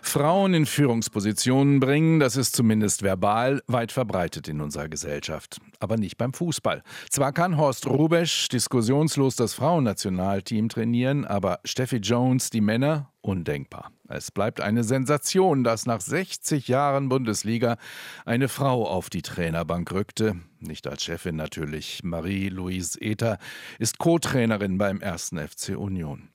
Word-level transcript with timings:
Frauen 0.00 0.54
in 0.54 0.66
Führungspositionen 0.66 1.80
bringen, 1.80 2.20
das 2.20 2.36
ist 2.36 2.54
zumindest 2.54 3.02
verbal 3.02 3.62
weit 3.66 3.92
verbreitet 3.92 4.48
in 4.48 4.60
unserer 4.60 4.88
Gesellschaft. 4.88 5.58
Aber 5.80 5.96
nicht 5.96 6.18
beim 6.18 6.32
Fußball. 6.32 6.82
Zwar 7.10 7.32
kann 7.32 7.56
Horst 7.56 7.86
Rubesch 7.86 8.48
diskussionslos 8.48 9.36
das 9.36 9.54
Frauennationalteam 9.54 10.68
trainieren, 10.68 11.24
aber 11.24 11.60
Steffi 11.64 11.96
Jones 11.96 12.50
die 12.50 12.60
Männer 12.60 13.12
undenkbar. 13.22 13.90
Es 14.08 14.30
bleibt 14.30 14.60
eine 14.60 14.84
Sensation, 14.84 15.64
dass 15.64 15.86
nach 15.86 16.00
60 16.00 16.68
Jahren 16.68 17.08
Bundesliga 17.08 17.78
eine 18.26 18.48
Frau 18.48 18.86
auf 18.86 19.08
die 19.08 19.22
Trainerbank 19.22 19.90
rückte. 19.92 20.36
Nicht 20.60 20.86
als 20.86 21.04
Chefin 21.04 21.36
natürlich. 21.36 22.02
Marie-Louise 22.04 23.00
Ether 23.00 23.38
ist 23.78 23.98
Co-Trainerin 23.98 24.76
beim 24.76 25.02
1. 25.02 25.30
FC 25.48 25.76
Union. 25.76 26.28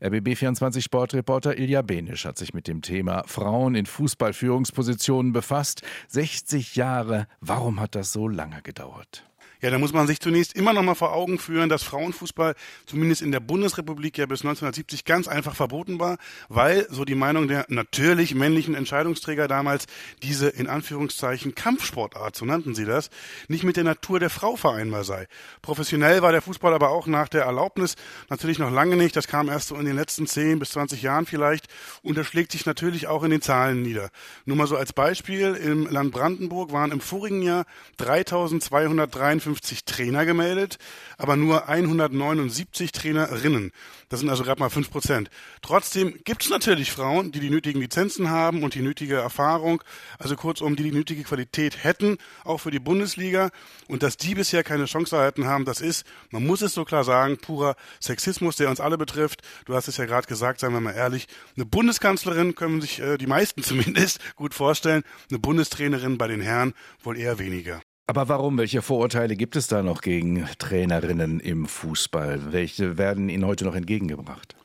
RBB24 0.00 0.82
Sportreporter 0.82 1.56
Ilja 1.56 1.82
Benisch 1.82 2.24
hat 2.24 2.38
sich 2.38 2.54
mit 2.54 2.66
dem 2.66 2.82
Thema 2.82 3.22
Frauen 3.26 3.76
in 3.76 3.86
Fußballführungspositionen 3.86 5.32
befasst. 5.32 5.82
60 6.08 6.74
Jahre, 6.74 7.28
warum 7.40 7.78
hat 7.78 7.94
das 7.94 8.12
so 8.12 8.26
lange 8.26 8.62
gedauert? 8.62 9.31
Ja, 9.62 9.70
da 9.70 9.78
muss 9.78 9.92
man 9.92 10.08
sich 10.08 10.18
zunächst 10.18 10.56
immer 10.56 10.72
noch 10.72 10.82
mal 10.82 10.96
vor 10.96 11.12
Augen 11.12 11.38
führen, 11.38 11.68
dass 11.68 11.84
Frauenfußball 11.84 12.56
zumindest 12.84 13.22
in 13.22 13.30
der 13.30 13.38
Bundesrepublik 13.38 14.18
ja 14.18 14.26
bis 14.26 14.40
1970 14.40 15.04
ganz 15.04 15.28
einfach 15.28 15.54
verboten 15.54 16.00
war, 16.00 16.18
weil, 16.48 16.88
so 16.90 17.04
die 17.04 17.14
Meinung 17.14 17.46
der 17.46 17.66
natürlich 17.68 18.34
männlichen 18.34 18.74
Entscheidungsträger 18.74 19.46
damals, 19.46 19.86
diese 20.24 20.48
in 20.48 20.66
Anführungszeichen 20.66 21.54
Kampfsportart, 21.54 22.34
so 22.34 22.44
nannten 22.44 22.74
sie 22.74 22.84
das, 22.84 23.08
nicht 23.46 23.62
mit 23.62 23.76
der 23.76 23.84
Natur 23.84 24.18
der 24.18 24.30
Frau 24.30 24.56
vereinbar 24.56 25.04
sei. 25.04 25.28
Professionell 25.62 26.22
war 26.22 26.32
der 26.32 26.42
Fußball 26.42 26.74
aber 26.74 26.88
auch 26.88 27.06
nach 27.06 27.28
der 27.28 27.44
Erlaubnis 27.44 27.94
natürlich 28.30 28.58
noch 28.58 28.72
lange 28.72 28.96
nicht, 28.96 29.14
das 29.14 29.28
kam 29.28 29.48
erst 29.48 29.68
so 29.68 29.76
in 29.76 29.86
den 29.86 29.94
letzten 29.94 30.26
10 30.26 30.58
bis 30.58 30.70
20 30.70 31.02
Jahren 31.02 31.24
vielleicht 31.24 31.66
und 32.02 32.18
das 32.18 32.26
schlägt 32.26 32.50
sich 32.50 32.66
natürlich 32.66 33.06
auch 33.06 33.22
in 33.22 33.30
den 33.30 33.42
Zahlen 33.42 33.82
nieder. 33.82 34.10
Nur 34.44 34.56
mal 34.56 34.66
so 34.66 34.76
als 34.76 34.92
Beispiel, 34.92 35.54
im 35.54 35.88
Land 35.88 36.10
Brandenburg 36.10 36.72
waren 36.72 36.90
im 36.90 37.00
vorigen 37.00 37.42
Jahr 37.42 37.64
3253 37.98 39.51
52 39.52 39.84
Trainer 39.84 40.24
gemeldet, 40.24 40.78
aber 41.18 41.36
nur 41.36 41.68
179 41.68 42.92
Trainerinnen. 42.92 43.72
Das 44.08 44.20
sind 44.20 44.30
also 44.30 44.44
gerade 44.44 44.60
mal 44.60 44.70
5 44.70 44.90
Prozent. 44.90 45.30
Trotzdem 45.62 46.18
gibt 46.24 46.44
es 46.44 46.50
natürlich 46.50 46.92
Frauen, 46.92 47.32
die 47.32 47.40
die 47.40 47.50
nötigen 47.50 47.80
Lizenzen 47.80 48.30
haben 48.30 48.62
und 48.62 48.74
die 48.74 48.82
nötige 48.82 49.16
Erfahrung, 49.16 49.82
also 50.18 50.36
kurzum, 50.36 50.76
die 50.76 50.84
die 50.84 50.92
nötige 50.92 51.22
Qualität 51.22 51.84
hätten, 51.84 52.18
auch 52.44 52.58
für 52.58 52.70
die 52.70 52.78
Bundesliga. 52.78 53.50
Und 53.88 54.02
dass 54.02 54.16
die 54.16 54.34
bisher 54.34 54.64
keine 54.64 54.86
Chance 54.86 55.16
erhalten 55.16 55.46
haben, 55.46 55.64
das 55.64 55.80
ist, 55.80 56.04
man 56.30 56.46
muss 56.46 56.62
es 56.62 56.74
so 56.74 56.84
klar 56.84 57.04
sagen, 57.04 57.38
purer 57.38 57.76
Sexismus, 58.00 58.56
der 58.56 58.70
uns 58.70 58.80
alle 58.80 58.98
betrifft. 58.98 59.42
Du 59.66 59.74
hast 59.74 59.88
es 59.88 59.96
ja 59.96 60.06
gerade 60.06 60.26
gesagt, 60.26 60.60
seien 60.60 60.72
wir 60.72 60.80
mal 60.80 60.94
ehrlich. 60.94 61.26
Eine 61.56 61.66
Bundeskanzlerin 61.66 62.54
können 62.54 62.80
sich 62.80 63.00
äh, 63.00 63.18
die 63.18 63.26
meisten 63.26 63.62
zumindest 63.62 64.20
gut 64.36 64.54
vorstellen. 64.54 65.02
Eine 65.30 65.38
Bundestrainerin 65.38 66.18
bei 66.18 66.28
den 66.28 66.40
Herren 66.40 66.74
wohl 67.02 67.18
eher 67.18 67.38
weniger. 67.38 67.82
Aber 68.06 68.28
warum? 68.28 68.58
Welche 68.58 68.82
Vorurteile 68.82 69.36
gibt 69.36 69.56
es 69.56 69.68
da 69.68 69.82
noch 69.82 70.00
gegen 70.00 70.46
Trainerinnen 70.58 71.40
im 71.40 71.66
Fußball? 71.66 72.52
Welche 72.52 72.98
werden 72.98 73.28
Ihnen 73.28 73.46
heute 73.46 73.64
noch 73.64 73.76
entgegengebracht? 73.76 74.56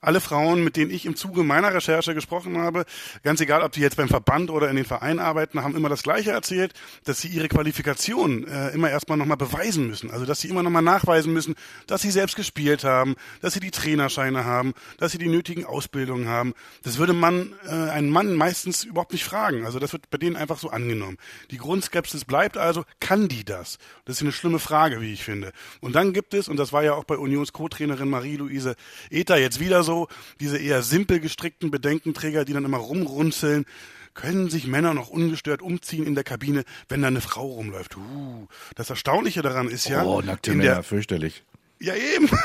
Alle 0.00 0.20
Frauen, 0.20 0.62
mit 0.64 0.76
denen 0.76 0.90
ich 0.90 1.06
im 1.06 1.16
Zuge 1.16 1.42
meiner 1.42 1.72
Recherche 1.72 2.14
gesprochen 2.14 2.58
habe, 2.58 2.84
ganz 3.22 3.40
egal, 3.40 3.62
ob 3.62 3.72
die 3.72 3.80
jetzt 3.80 3.96
beim 3.96 4.08
Verband 4.08 4.50
oder 4.50 4.68
in 4.68 4.76
den 4.76 4.84
Vereinen 4.84 5.18
arbeiten, 5.18 5.62
haben 5.62 5.76
immer 5.76 5.88
das 5.88 6.02
Gleiche 6.02 6.30
erzählt, 6.30 6.72
dass 7.04 7.20
sie 7.20 7.28
ihre 7.28 7.48
Qualifikation 7.48 8.46
äh, 8.46 8.70
immer 8.70 8.90
erstmal 8.90 9.18
nochmal 9.18 9.36
beweisen 9.36 9.86
müssen. 9.86 10.10
Also, 10.10 10.26
dass 10.26 10.40
sie 10.40 10.48
immer 10.48 10.62
nochmal 10.62 10.82
nachweisen 10.82 11.32
müssen, 11.32 11.54
dass 11.86 12.02
sie 12.02 12.10
selbst 12.10 12.36
gespielt 12.36 12.84
haben, 12.84 13.16
dass 13.40 13.54
sie 13.54 13.60
die 13.60 13.70
Trainerscheine 13.70 14.44
haben, 14.44 14.74
dass 14.98 15.12
sie 15.12 15.18
die 15.18 15.28
nötigen 15.28 15.64
Ausbildungen 15.64 16.28
haben. 16.28 16.54
Das 16.82 16.98
würde 16.98 17.12
man, 17.12 17.54
äh, 17.66 17.70
einen 17.70 18.10
Mann 18.10 18.34
meistens 18.34 18.84
überhaupt 18.84 19.12
nicht 19.12 19.24
fragen. 19.24 19.64
Also, 19.64 19.78
das 19.78 19.92
wird 19.92 20.10
bei 20.10 20.18
denen 20.18 20.36
einfach 20.36 20.58
so 20.58 20.70
angenommen. 20.70 21.18
Die 21.50 21.58
Grundskepsis 21.58 22.24
bleibt 22.24 22.56
also, 22.56 22.84
kann 23.00 23.28
die 23.28 23.44
das? 23.44 23.78
Das 24.04 24.16
ist 24.16 24.22
eine 24.22 24.32
schlimme 24.32 24.58
Frage, 24.58 25.00
wie 25.00 25.12
ich 25.12 25.24
finde. 25.24 25.52
Und 25.80 25.94
dann 25.94 26.12
gibt 26.12 26.34
es, 26.34 26.48
und 26.48 26.56
das 26.56 26.72
war 26.72 26.82
ja 26.82 26.94
auch 26.94 27.04
bei 27.04 27.16
Unions 27.16 27.52
Co-Trainerin 27.52 28.08
Marie-Louise 28.08 28.76
Ether 29.10 29.38
jetzt 29.38 29.60
wieder 29.60 29.82
so, 29.86 30.08
diese 30.40 30.58
eher 30.58 30.82
simpel 30.82 31.20
gestrickten 31.20 31.70
Bedenkenträger, 31.70 32.44
die 32.44 32.52
dann 32.52 32.66
immer 32.66 32.76
rumrunzeln. 32.76 33.64
Können 34.12 34.48
sich 34.48 34.66
Männer 34.66 34.94
noch 34.94 35.08
ungestört 35.08 35.60
umziehen 35.60 36.06
in 36.06 36.14
der 36.14 36.24
Kabine, 36.24 36.64
wenn 36.88 37.02
da 37.02 37.08
eine 37.08 37.20
Frau 37.20 37.46
rumläuft? 37.46 37.96
Uh, 37.96 38.46
das 38.74 38.90
Erstaunliche 38.90 39.42
daran 39.42 39.68
ist 39.68 39.88
ja. 39.88 40.04
Oh, 40.04 40.22
nackte 40.22 40.54
Männer, 40.54 40.82
fürchterlich. 40.82 41.44
Ja, 41.78 41.94
eben. 41.94 42.28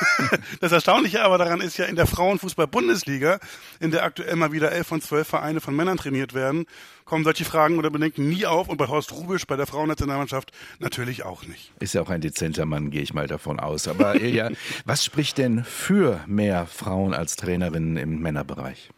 Das 0.59 0.72
Erstaunliche 0.72 1.24
aber 1.24 1.38
daran 1.38 1.62
ist 1.62 1.78
ja, 1.78 1.86
in 1.86 1.96
der 1.96 2.06
Frauenfußball-Bundesliga, 2.06 3.40
in 3.80 3.92
der 3.92 4.03
aktuell 4.03 4.36
mal 4.36 4.52
wieder 4.52 4.72
elf 4.72 4.88
von 4.88 5.02
zwölf 5.02 5.28
Vereine 5.28 5.59
von 5.59 5.75
Männern 5.75 5.97
trainiert 5.97 6.34
werden, 6.34 6.66
kommen 7.06 7.24
solche 7.24 7.46
Fragen 7.46 7.80
oder 7.80 7.90
Bedenken 7.90 8.30
nie 8.30 8.46
auf 8.46 8.70
und 8.70 8.78
bei 8.78 8.88
Horst 8.88 9.12
Rubisch, 9.12 9.47
bei 9.47 9.56
der 9.56 9.66
Frauennationalmannschaft 9.66 10.52
natürlich 10.80 11.24
auch 11.24 11.46
nicht. 11.46 11.74
Ist 11.80 11.94
ja 11.94 12.02
auch 12.02 12.09
ein 12.09 12.22
dezenter 12.22 12.66
Mann, 12.66 12.91
gehe 12.91 13.02
ich 13.02 13.14
mal 13.14 13.28
davon 13.28 13.59
aus. 13.59 13.88
Aber 13.88 14.16
Ilja, 14.16 14.52
was 14.86 15.03
spricht 15.03 15.38
denn 15.38 15.64
für 15.64 16.22
mehr 16.28 16.68
Frauen 16.68 17.14
als 17.14 17.36
Trainerinnen 17.36 17.97
im 17.97 18.22
Männerbereich? 18.22 18.91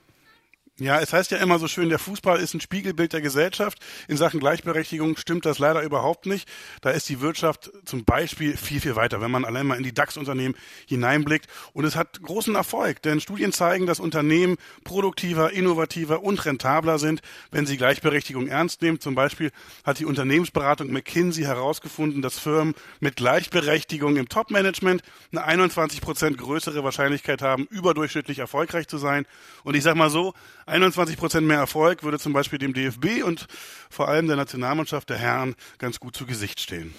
Ja, 0.84 1.00
es 1.00 1.14
heißt 1.14 1.32
ja 1.32 1.38
immer 1.38 1.60
so 1.60 1.70
schön, 1.70 1.88
der 1.88 1.98
Fußball 1.98 2.42
ist 2.42 2.54
ein 2.54 2.60
Spiegelbild 2.60 3.14
der 3.14 3.22
Gesellschaft. 3.22 3.78
In 4.10 4.18
Sachen 4.18 4.42
Gleichberechtigung 4.42 5.16
stimmt 5.16 5.46
das 5.46 5.58
leider 5.58 5.82
überhaupt 5.82 6.26
nicht. 6.26 6.46
Da 6.82 6.90
ist 6.90 7.08
die 7.08 7.22
Wirtschaft 7.22 7.72
zum 7.86 8.04
Beispiel 8.04 8.58
viel, 8.58 8.82
viel 8.82 8.98
weiter, 8.98 9.22
wenn 9.22 9.32
man 9.32 9.46
allein 9.46 9.66
mal 9.66 9.78
in 9.78 9.84
die 9.84 9.94
DAX-Unternehmen 9.94 10.56
hineinblickt. 10.86 11.48
Und 11.72 11.86
es 11.86 11.96
hat 11.96 12.22
großen 12.22 12.56
Erfolg, 12.56 13.02
denn 13.02 13.22
Studien 13.22 13.54
zeigen, 13.54 13.86
dass 13.86 14.02
Unternehmen 14.02 14.58
produktiver, 14.84 15.54
innovativer 15.54 16.22
und 16.22 16.44
rentabler 16.44 17.00
sind, 17.00 17.22
wenn 17.50 17.66
sie 17.66 17.78
Gleichberechtigung 17.78 18.48
ernst 18.48 18.82
nehmen. 18.82 19.00
Zum 19.00 19.16
Beispiel 19.16 19.54
hat 19.86 20.00
die 20.00 20.06
Unternehmensberatung 20.06 20.92
McKinsey 20.92 21.46
herausgefunden, 21.46 22.22
dass 22.22 22.40
Firmen 22.40 22.76
mit 23.00 23.16
Gleichberechtigung 23.16 24.18
im 24.18 24.28
Top-Management 24.28 25.02
eine 25.32 25.46
21 25.46 26.02
Prozent 26.02 26.38
größere 26.38 26.84
Wahrscheinlichkeit 26.84 27.42
haben, 27.42 27.68
überdurchschnittlich 27.70 28.40
erfolgreich 28.40 28.90
zu 28.90 28.98
sein. 28.98 29.26
Und 29.64 29.76
ich 29.76 29.84
sag 29.84 29.96
mal 29.96 30.10
so, 30.10 30.34
21 30.74 31.18
Prozent 31.18 31.46
mehr 31.46 31.60
Erfolg 31.60 32.02
würde 32.02 32.18
zum 32.18 32.34
Beispiel 32.34 32.58
dem 32.58 32.74
DFB 32.74 33.22
und 33.24 33.46
vor 33.92 34.08
allem 34.08 34.26
der 34.26 34.38
Nationalmannschaft 34.38 35.08
der 35.08 35.20
Herren 35.20 35.54
ganz 35.78 36.00
gut 36.00 36.16
zu 36.16 36.26
Gesicht 36.26 36.60
stehen. 36.60 36.96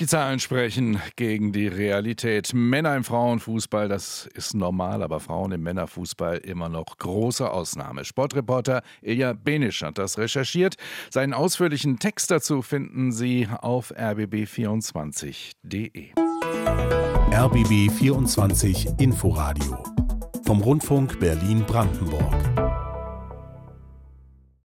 Die 0.00 0.06
Zahlen 0.06 0.40
sprechen 0.40 1.02
gegen 1.16 1.52
die 1.52 1.68
Realität. 1.68 2.54
Männer 2.54 2.96
im 2.96 3.04
Frauenfußball, 3.04 3.88
das 3.88 4.26
ist 4.32 4.54
normal, 4.54 5.02
aber 5.02 5.20
Frauen 5.20 5.52
im 5.52 5.62
Männerfußball 5.62 6.38
immer 6.38 6.70
noch 6.70 6.96
große 6.96 7.50
Ausnahme. 7.50 8.06
Sportreporter 8.06 8.80
Ilja 9.02 9.34
Benisch 9.34 9.82
hat 9.82 9.98
das 9.98 10.16
recherchiert. 10.16 10.76
Seinen 11.10 11.34
ausführlichen 11.34 11.98
Text 11.98 12.30
dazu 12.30 12.62
finden 12.62 13.12
Sie 13.12 13.46
auf 13.60 13.94
rbb24.de. 13.94 16.06
RBB 17.32 17.92
24 17.92 18.88
Inforadio 18.98 19.84
vom 20.46 20.62
Rundfunk 20.62 21.20
Berlin-Brandenburg. 21.20 22.69